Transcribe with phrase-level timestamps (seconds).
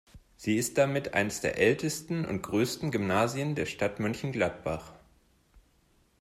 [0.35, 4.93] Sie ist damit eines der ältesten und größten Gymnasien der Stadt Mönchengladbach.